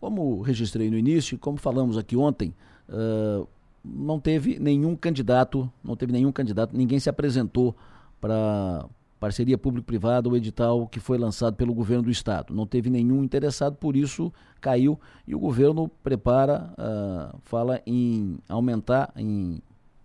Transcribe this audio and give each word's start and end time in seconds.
Como 0.00 0.40
registrei 0.42 0.90
no 0.90 0.96
início, 0.96 1.38
como 1.38 1.58
falamos 1.58 1.98
aqui 1.98 2.16
ontem, 2.16 2.54
uh, 2.88 3.46
não 3.84 4.20
teve 4.20 4.58
nenhum 4.58 4.94
candidato, 4.94 5.70
não 5.82 5.96
teve 5.96 6.12
nenhum 6.12 6.30
candidato, 6.30 6.76
ninguém 6.76 7.00
se 7.00 7.08
apresentou 7.08 7.74
para 8.20 8.86
parceria 9.18 9.58
público-privada 9.58 10.28
ou 10.28 10.36
edital 10.36 10.86
que 10.86 11.00
foi 11.00 11.18
lançado 11.18 11.56
pelo 11.56 11.74
governo 11.74 12.04
do 12.04 12.10
estado. 12.10 12.54
Não 12.54 12.66
teve 12.66 12.88
nenhum 12.88 13.24
interessado, 13.24 13.76
por 13.76 13.96
isso 13.96 14.32
caiu 14.60 14.98
e 15.26 15.34
o 15.34 15.38
governo 15.38 15.88
prepara, 16.02 16.72
uh, 16.78 17.38
fala 17.42 17.80
em 17.86 18.38
aumentar, 18.48 19.12
em 19.16 19.60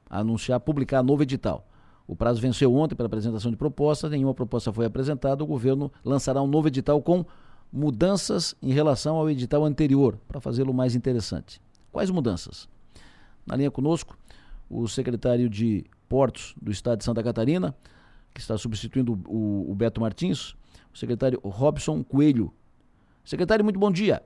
anunciar, 0.09 0.59
publicar 0.59 1.03
novo 1.03 1.23
edital. 1.23 1.67
O 2.07 2.15
prazo 2.15 2.41
venceu 2.41 2.73
ontem 2.75 2.95
para 2.95 3.05
apresentação 3.05 3.49
de 3.49 3.57
propostas, 3.57 4.11
nenhuma 4.11 4.33
proposta 4.33 4.73
foi 4.73 4.85
apresentada, 4.85 5.43
o 5.43 5.47
governo 5.47 5.91
lançará 6.03 6.41
um 6.41 6.47
novo 6.47 6.67
edital 6.67 7.01
com 7.01 7.25
mudanças 7.73 8.55
em 8.61 8.71
relação 8.71 9.15
ao 9.15 9.27
edital 9.27 9.65
anterior, 9.65 10.19
para 10.27 10.39
fazê-lo 10.39 10.71
mais 10.71 10.93
interessante. 10.93 11.59
Quais 11.91 12.11
mudanças? 12.11 12.69
Na 13.47 13.55
linha 13.55 13.71
conosco, 13.71 14.15
o 14.69 14.87
secretário 14.87 15.49
de 15.49 15.83
Portos 16.07 16.53
do 16.61 16.71
Estado 16.71 16.99
de 16.99 17.03
Santa 17.03 17.23
Catarina, 17.23 17.75
que 18.31 18.39
está 18.39 18.55
substituindo 18.57 19.19
o, 19.27 19.71
o 19.71 19.73
Beto 19.73 19.99
Martins, 19.99 20.55
o 20.93 20.97
secretário 20.97 21.39
Robson 21.43 22.03
Coelho. 22.03 22.53
Secretário, 23.25 23.63
muito 23.63 23.79
bom 23.79 23.91
dia. 23.91 24.21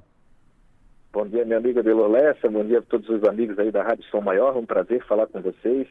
Bom 1.13 1.25
dia, 1.25 1.45
minha 1.45 1.57
amiga 1.57 1.81
Delolessa, 1.81 2.49
bom 2.49 2.65
dia 2.65 2.79
a 2.79 2.81
todos 2.81 3.07
os 3.09 3.23
amigos 3.23 3.57
aí 3.57 3.71
da 3.71 3.81
Rádio 3.81 4.03
São 4.11 4.21
Maior, 4.21 4.57
um 4.57 4.65
prazer 4.65 5.03
falar 5.05 5.25
com 5.27 5.41
vocês 5.41 5.87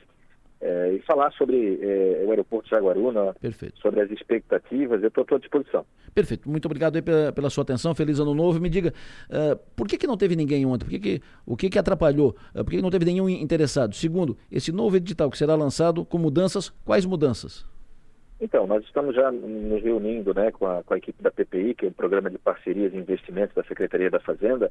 é, 0.66 0.94
e 0.94 0.98
falar 1.02 1.30
sobre 1.32 1.78
é, 1.80 2.24
o 2.26 2.30
aeroporto 2.30 2.64
de 2.64 2.70
Jaguaruna, 2.70 3.34
Perfeito. 3.40 3.78
sobre 3.78 4.00
as 4.00 4.10
expectativas, 4.10 5.00
eu 5.00 5.08
estou 5.08 5.22
à 5.22 5.28
sua 5.28 5.38
disposição. 5.38 5.86
Perfeito, 6.12 6.50
muito 6.50 6.66
obrigado 6.66 7.00
pela, 7.02 7.32
pela, 7.32 7.50
sua 7.50 7.62
atenção, 7.62 7.94
feliz 7.94 8.18
ano 8.18 8.34
novo. 8.34 8.60
Me 8.60 8.68
diga, 8.68 8.92
uh, 9.30 9.56
por 9.76 9.86
que, 9.86 9.96
que 9.96 10.06
não 10.06 10.16
teve 10.16 10.34
ninguém 10.34 10.66
ontem? 10.66 10.84
Por 10.84 10.90
que 10.90 10.98
que, 10.98 11.22
o 11.46 11.56
que, 11.56 11.70
que 11.70 11.78
atrapalhou? 11.78 12.34
Uh, 12.54 12.64
por 12.64 12.70
que, 12.70 12.76
que 12.76 12.82
não 12.82 12.90
teve 12.90 13.04
nenhum 13.04 13.28
interessado? 13.28 13.94
Segundo, 13.94 14.36
esse 14.50 14.72
novo 14.72 14.96
edital 14.96 15.30
que 15.30 15.38
será 15.38 15.54
lançado 15.54 16.04
com 16.04 16.18
mudanças, 16.18 16.70
quais 16.84 17.04
mudanças? 17.04 17.64
Então, 18.40 18.66
nós 18.66 18.84
estamos 18.84 19.14
já 19.14 19.32
nos 19.32 19.82
reunindo 19.82 20.34
né, 20.34 20.50
com, 20.50 20.66
a, 20.66 20.82
com 20.82 20.92
a 20.92 20.98
equipe 20.98 21.22
da 21.22 21.30
PPI, 21.30 21.74
que 21.74 21.86
é 21.86 21.88
o 21.88 21.92
Programa 21.92 22.28
de 22.30 22.38
Parcerias 22.38 22.92
e 22.92 22.98
Investimentos 22.98 23.54
da 23.54 23.64
Secretaria 23.64 24.10
da 24.10 24.20
Fazenda, 24.20 24.70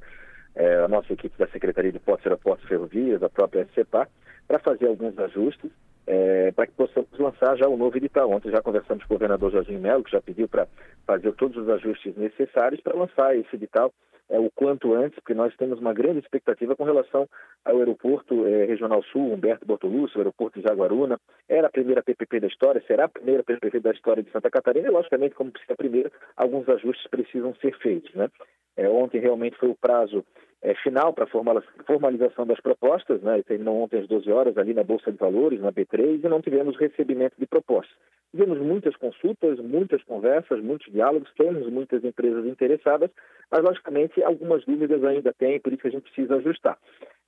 é, 0.54 0.84
a 0.84 0.88
nossa 0.88 1.12
equipe 1.12 1.38
da 1.38 1.48
Secretaria 1.48 1.92
de 1.92 2.00
Portos, 2.00 2.26
Aeroportos 2.28 2.66
e 2.66 2.70
Ferrovias, 2.70 3.24
a 3.24 3.30
própria 3.30 3.64
SCPA, 3.64 4.08
para 4.48 4.60
fazer 4.60 4.88
alguns 4.88 5.18
ajustes, 5.18 5.72
é, 6.08 6.52
para 6.52 6.68
que 6.68 6.74
possamos 6.74 7.10
lançar 7.18 7.58
já 7.58 7.68
o 7.68 7.78
novo 7.78 7.98
edital. 7.98 8.30
Ontem 8.30 8.52
já 8.52 8.62
conversamos 8.62 9.04
com 9.06 9.14
o 9.14 9.18
governador 9.18 9.52
Jorginho 9.52 9.80
Melo, 9.80 10.04
que 10.04 10.12
já 10.12 10.22
pediu 10.22 10.48
para 10.48 10.68
fazer 11.06 11.32
todos 11.34 11.58
os 11.58 11.70
ajustes 11.70 12.16
necessários 12.16 12.82
para 12.82 12.98
lançar 12.98 13.36
esse 13.36 13.56
edital 13.56 13.92
é, 14.30 14.40
o 14.40 14.50
quanto 14.56 14.94
antes, 14.94 15.16
porque 15.20 15.34
nós 15.34 15.56
temos 15.56 15.80
uma 15.80 15.94
grande 15.94 16.20
expectativa 16.20 16.76
com 16.76 16.84
relação 16.84 17.28
ao 17.64 17.78
aeroporto 17.78 18.46
é, 18.48 18.66
Regional 18.66 19.04
Sul, 19.04 19.34
Humberto 19.34 19.66
Bortolucci, 19.66 20.18
o 20.18 20.20
aeroporto 20.20 20.60
de 20.60 20.68
Jaguaruna. 20.68 21.20
Era 21.48 21.68
a 21.68 21.72
primeira 21.72 22.02
PPP 22.02 22.40
da 22.40 22.48
história, 22.48 22.84
será 22.88 23.06
a 23.06 23.10
primeira 23.10 23.44
PPP 23.44 23.80
da 23.80 23.92
história 23.92 24.24
de 24.24 24.32
Santa 24.32 24.50
Catarina 24.50 24.88
e, 24.88 24.92
logicamente, 24.92 25.36
como 25.36 25.52
precisa 25.52 25.74
a 25.74 25.78
primeira, 25.78 26.12
alguns 26.36 26.68
ajustes 26.70 27.08
precisam 27.08 27.54
ser 27.56 27.78
feitos. 27.78 28.14
Né? 28.16 28.30
É, 28.78 28.90
ontem 28.90 29.20
realmente 29.20 29.58
foi 29.58 29.70
o 29.70 29.76
prazo 29.76 30.24
é, 30.62 30.74
final 30.76 31.14
para 31.14 31.26
a 31.26 31.84
formalização 31.86 32.46
das 32.46 32.60
propostas, 32.60 33.22
né? 33.22 33.42
terminou 33.44 33.84
ontem 33.84 34.00
às 34.00 34.08
12 34.08 34.32
horas 34.32 34.58
ali 34.58 34.74
na 34.74 34.84
Bolsa 34.84 35.12
de 35.12 35.18
Valores, 35.18 35.62
na 35.62 35.72
B3, 35.72 36.24
e 36.24 36.28
não 36.28 36.42
tivemos 36.42 36.76
recebimento 36.78 37.36
de 37.38 37.46
propostas. 37.46 37.96
Tivemos 38.32 38.60
muitas 38.60 38.96
consultas, 38.96 39.60
muitas 39.60 40.04
conversas, 40.04 40.62
muitos 40.62 40.92
diálogos, 40.92 41.32
temos 41.38 41.70
muitas 41.70 42.04
empresas 42.04 42.46
interessadas, 42.48 43.12
mas 43.52 43.62
logicamente 43.62 44.24
algumas 44.24 44.66
dúvidas 44.66 45.04
ainda 45.04 45.32
tem, 45.38 45.60
por 45.60 45.72
isso 45.72 45.84
que 45.84 45.88
a 45.88 45.92
gente 45.92 46.12
precisa 46.12 46.36
ajustar. 46.38 46.78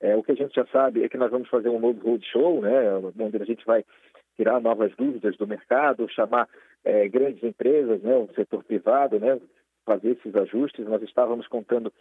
É, 0.00 0.16
o 0.16 0.22
que 0.22 0.32
a 0.32 0.34
gente 0.34 0.54
já 0.54 0.66
sabe 0.66 1.04
é 1.04 1.08
que 1.08 1.16
nós 1.16 1.30
vamos 1.30 1.48
fazer 1.48 1.68
um 1.68 1.78
novo 1.78 2.00
roadshow, 2.00 2.60
né? 2.60 2.94
onde 3.18 3.36
a 3.36 3.44
gente 3.44 3.64
vai 3.64 3.84
tirar 4.36 4.60
novas 4.60 4.92
dúvidas 4.96 5.36
do 5.36 5.46
mercado, 5.46 6.08
chamar 6.10 6.48
é, 6.84 7.08
grandes 7.08 7.42
empresas, 7.42 8.02
né? 8.02 8.16
o 8.16 8.28
setor 8.34 8.64
privado, 8.64 9.18
né? 9.20 9.38
Fazer 9.88 10.10
esses 10.10 10.34
ajustes. 10.34 10.86
Nós 10.86 11.02
estávamos 11.02 11.46
contando 11.48 11.92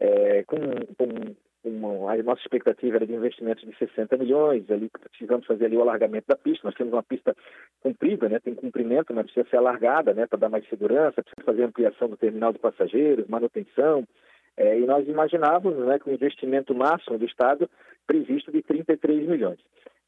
é, 0.00 0.42
com, 0.44 0.56
com 0.96 1.34
uma, 1.64 2.12
a 2.12 2.22
nossa 2.22 2.40
expectativa 2.40 2.96
era 2.96 3.06
de 3.06 3.12
investimentos 3.12 3.64
de 3.64 3.76
60 3.76 4.16
milhões, 4.16 4.70
ali 4.70 4.88
precisamos 4.88 5.46
fazer 5.46 5.66
ali 5.66 5.76
o 5.76 5.82
alargamento 5.82 6.26
da 6.28 6.36
pista, 6.36 6.66
nós 6.66 6.74
temos 6.74 6.92
uma 6.92 7.02
pista 7.02 7.34
comprida, 7.80 8.28
né, 8.28 8.38
tem 8.38 8.54
comprimento, 8.54 9.12
mas 9.12 9.26
precisa 9.26 9.48
ser 9.48 9.56
alargada, 9.56 10.14
né, 10.14 10.26
para 10.26 10.38
dar 10.38 10.48
mais 10.48 10.68
segurança, 10.68 11.22
precisa 11.22 11.44
fazer 11.44 11.64
ampliação 11.64 12.08
do 12.08 12.16
terminal 12.16 12.52
de 12.52 12.58
passageiros, 12.58 13.26
manutenção, 13.26 14.04
é, 14.56 14.78
e 14.78 14.86
nós 14.86 15.06
imaginávamos, 15.08 15.86
né, 15.86 15.98
com 15.98 16.10
o 16.10 16.14
investimento 16.14 16.74
máximo 16.74 17.18
do 17.18 17.26
Estado 17.26 17.68
previsto 18.06 18.50
de 18.50 18.62
33 18.62 19.28
milhões. 19.28 19.58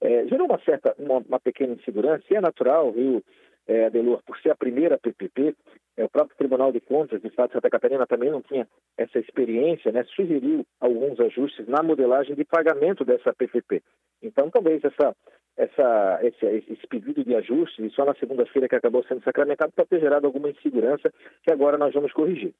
É, 0.01 0.27
gerou 0.27 0.47
uma 0.47 0.59
certa, 0.61 0.95
uma, 0.99 1.19
uma 1.19 1.41
pequena 1.41 1.75
insegurança, 1.75 2.25
e 2.31 2.37
é 2.37 2.41
natural, 2.41 2.93
viu, 2.93 3.23
é, 3.69 3.87
Adelor, 3.87 4.23
por 4.25 4.39
ser 4.39 4.51
a 4.51 4.57
primeira 4.57 4.99
PPP, 4.99 5.55
o 5.99 6.09
próprio 6.09 6.37
Tribunal 6.37 6.73
de 6.73 6.81
Contas 6.81 7.21
do 7.21 7.29
Estado 7.29 7.49
de 7.49 7.55
Santa 7.55 7.71
Catarina 7.71 8.07
também 8.07 8.31
não 8.31 8.41
tinha 8.41 8.67
essa 8.97 9.19
experiência, 9.19 9.93
né, 9.93 10.05
sugeriu 10.15 10.65
alguns 10.81 11.19
ajustes 11.21 11.67
na 11.69 11.83
modelagem 11.83 12.35
de 12.35 12.45
pagamento 12.45 13.05
dessa 13.05 13.33
PPP. 13.35 13.83
Então, 14.23 14.51
talvez 14.51 14.83
essa, 14.85 15.15
essa, 15.57 16.21
esse, 16.23 16.47
esse 16.47 16.87
pedido 16.89 17.25
de 17.25 17.35
ajuste, 17.35 17.85
e 17.85 17.91
só 17.91 18.05
na 18.05 18.15
segunda-feira 18.15 18.69
que 18.69 18.77
acabou 18.77 19.05
sendo 19.05 19.23
sacramentado, 19.23 19.73
pode 19.75 19.89
ter 19.89 20.01
gerado 20.01 20.27
alguma 20.27 20.51
insegurança 20.51 21.13
que 21.43 21.53
agora 21.53 21.77
nós 21.77 21.93
vamos 21.93 22.13
corrigir. 22.13 22.55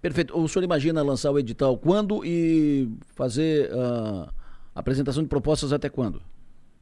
Perfeito. 0.00 0.36
O 0.36 0.48
senhor 0.48 0.64
imagina 0.64 1.02
lançar 1.02 1.30
o 1.30 1.38
edital 1.38 1.78
quando 1.78 2.24
e 2.24 2.88
fazer 3.14 3.70
a 3.72 4.24
uh, 4.24 4.34
apresentação 4.74 5.22
de 5.22 5.28
propostas 5.28 5.72
até 5.72 5.88
quando? 5.88 6.20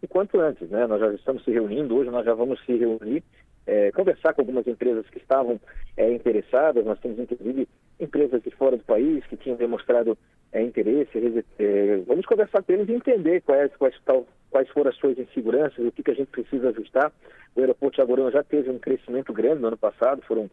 E 0.03 0.09
quanto 0.09 0.41
antes, 0.41 0.71
né? 0.71 0.87
Nós 0.87 0.99
já 0.99 1.13
estamos 1.13 1.45
se 1.45 1.51
reunindo, 1.51 1.95
hoje 1.95 2.11
nós 2.11 2.25
já 2.25 2.33
vamos 2.33 2.59
se 2.65 2.75
reunir 2.75 3.23
é, 3.67 3.91
conversar 3.93 4.35
com 4.35 4.43
algumas 4.43 4.67
empresas 4.67 5.09
que 5.11 5.19
estavam 5.19 5.61
é, 5.97 6.11
interessadas. 6.13 6.85
Nós 6.85 6.99
temos, 7.01 7.19
inclusive, 7.19 7.69
empresas 7.99 8.43
de 8.43 8.51
fora 8.51 8.77
do 8.77 8.85
país 8.85 9.25
que 9.27 9.37
tinham 9.37 9.57
demonstrado 9.57 10.17
é, 10.53 10.63
interesse. 10.63 11.11
É, 11.59 11.97
vamos 12.07 12.27
conversar 12.27 12.63
com 12.63 12.73
eles 12.73 12.89
e 12.89 12.93
entender 12.93 13.43
quais, 13.43 13.75
quais, 13.77 13.95
tal, 14.05 14.27
quais 14.51 14.69
foram 14.71 14.91
as 14.91 14.97
suas 14.97 15.19
inseguranças, 15.19 15.85
o 15.85 15.93
que, 15.93 16.03
que 16.03 16.11
a 16.11 16.15
gente 16.15 16.29
precisa 16.29 16.71
ajustar. 16.71 17.13
O 17.55 17.61
aeroporto 17.61 17.97
de 17.97 18.03
Agorão 18.03 18.31
já 18.31 18.43
teve 18.43 18.71
um 18.71 18.79
crescimento 18.79 19.33
grande 19.33 19.61
no 19.61 19.69
ano 19.69 19.77
passado, 19.77 20.23
foram 20.23 20.51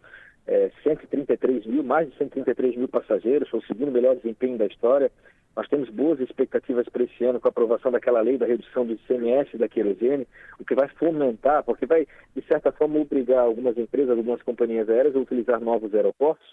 é, 0.47 0.72
133 0.84 1.66
mil, 1.66 1.84
mais 1.84 2.09
de 2.09 2.18
133 2.18 2.75
mil 2.75 2.88
passageiros, 2.88 3.50
foi 3.50 3.59
o 3.59 3.66
segundo 3.66 3.91
melhor 3.91 4.16
desempenho 4.16 4.57
da 4.57 4.66
história. 4.66 5.12
Nós 5.57 5.68
temos 5.69 5.90
boas 5.90 6.19
expectativas 6.19 6.88
para 6.88 7.03
esse 7.03 7.25
ano 7.25 7.40
com 7.41 7.47
a 7.47 7.50
aprovação 7.50 7.91
daquela 7.91 8.22
lei 8.22 8.38
da 8.38 8.45
redução 8.45 8.85
do 8.85 8.94
ICMS 8.94 9.57
da 9.57 9.68
querosene, 9.68 10.28
o 10.59 10.63
que 10.63 10.75
vai 10.75 10.88
fomentar, 10.88 11.63
porque 11.63 11.88
vai, 11.88 12.06
de 12.35 12.41
certa 12.44 12.72
forma, 12.72 13.00
obrigar 13.00 13.40
algumas 13.40 13.75
empresas, 13.75 14.12
algumas 14.12 14.40
companhias 14.44 14.88
aéreas 14.88 15.16
a 15.16 15.19
utilizar 15.19 15.59
novos 15.59 15.95
aeroportos 15.95 16.45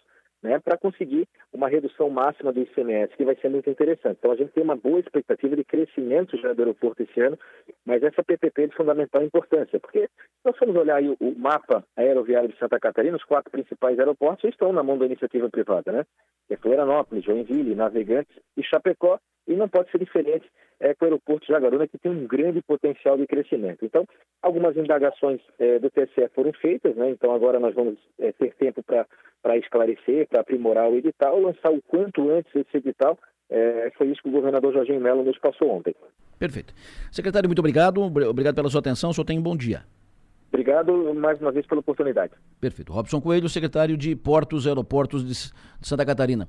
né, 0.45 0.59
para 0.59 0.77
conseguir 0.77 1.27
uma 1.51 1.71
redução 1.71 2.11
máxima 2.11 2.53
do 2.53 2.61
ICMS, 2.61 3.17
que 3.17 3.25
vai 3.25 3.35
ser 3.37 3.49
muito 3.49 3.71
interessante. 3.71 4.19
Então, 4.19 4.31
a 4.31 4.37
gente 4.37 4.53
tem 4.53 4.63
uma 4.63 4.77
boa 4.77 5.01
expectativa 5.01 5.57
de 5.57 5.65
crescimento 5.65 6.37
já 6.37 6.53
do 6.53 6.61
aeroporto 6.61 7.03
esse 7.03 7.19
ano, 7.19 7.39
mas 7.85 8.03
essa 8.03 8.23
PPP 8.23 8.63
é 8.65 8.67
de 8.67 8.77
fundamental 8.77 9.23
importância, 9.23 9.81
porque 9.81 10.01
se 10.01 10.45
nós 10.45 10.57
formos 10.59 10.77
olhar 10.77 10.97
aí 10.97 11.09
o, 11.09 11.35
mapa 11.39 11.83
aeroviário 11.97 12.51
de 12.51 12.59
Santa 12.59 12.79
Catarina, 12.79 13.17
os 13.17 13.25
quatro 13.25 13.51
principais 13.51 13.99
aeroportos 13.99 14.45
estão 14.45 14.71
na 14.71 14.83
mão 14.83 14.99
da 14.99 15.07
iniciativa 15.07 15.49
privada, 15.49 15.91
né? 15.91 16.05
Que 16.47 16.55
é 16.55 16.57
Florianópolis, 16.59 17.25
Joinville, 17.25 17.75
Navegantes 17.75 18.37
e 18.55 18.63
Chapecó, 18.63 18.94
e 19.47 19.55
não 19.55 19.69
pode 19.69 19.91
ser 19.91 19.99
diferente 19.99 20.47
é, 20.81 20.95
com 20.95 21.05
o 21.05 21.09
aeroporto 21.09 21.47
de 21.47 21.53
Jaguaruna, 21.53 21.87
que 21.87 21.99
tem 21.99 22.11
um 22.11 22.27
grande 22.27 22.63
potencial 22.63 23.17
de 23.17 23.27
crescimento. 23.27 23.85
Então, 23.85 24.07
algumas 24.43 24.77
indagações 24.77 25.41
é, 25.59 25.79
do 25.79 25.91
TSE 25.91 26.29
foram 26.35 26.53
feitas, 26.53 26.97
né? 26.97 27.11
então 27.11 27.33
agora 27.33 27.59
nós 27.61 27.75
vamos 27.75 27.99
é, 28.19 28.33
ter 28.33 28.55
tempo 28.55 28.83
para 28.83 29.57
esclarecer, 29.57 30.29
para 30.29 30.41
aprimorar 30.41 30.91
o 30.91 30.97
edital, 30.97 31.41
lançar 31.41 31.71
o 31.71 31.83
quanto 31.83 32.31
antes 32.31 32.55
esse 32.55 32.77
edital. 32.77 33.19
É, 33.51 33.93
foi 33.97 34.09
isso 34.09 34.23
que 34.23 34.29
o 34.29 34.33
governador 34.33 34.73
Jorginho 34.73 35.01
Mello 35.01 35.23
nos 35.23 35.39
passou 35.39 35.71
ontem. 35.71 35.95
Perfeito. 36.39 36.75
Secretário, 37.13 37.49
muito 37.49 37.59
obrigado. 37.61 38.03
Obrigado 38.03 38.55
pela 38.55 38.69
sua 38.69 38.81
atenção. 38.81 39.11
O 39.11 39.15
senhor 39.15 39.25
tem 39.25 39.39
um 39.39 39.43
bom 39.43 39.57
dia. 39.57 39.83
Obrigado 40.55 41.13
mais 41.15 41.41
uma 41.41 41.51
vez 41.51 41.67
pela 41.67 41.81
oportunidade. 41.81 42.33
Perfeito. 42.61 42.93
Robson 42.93 43.21
Coelho, 43.21 43.49
secretário 43.49 43.97
de 43.97 44.15
Portos 44.15 44.67
e 44.67 44.69
Aeroportos 44.69 45.27
de 45.27 45.35
Santa 45.83 46.07
Catarina. 46.07 46.49